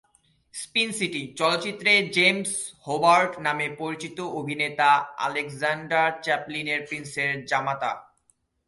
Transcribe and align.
"Spin 0.53 0.89
City" 0.91 1.21
চলচ্চিত্রে 1.39 1.91
"James 2.15 2.51
Hobart" 2.87 3.31
নামে 3.39 3.67
পরিচিত 3.79 4.17
অভিনেতা 4.39 4.89
আলেকজান্ডার 5.17 6.09
চ্যাপলিন 6.23 6.67
প্রিন্সের 6.87 7.31
জামাতা। 7.45 7.91